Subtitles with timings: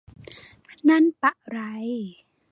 [0.89, 1.59] นั่นปะไร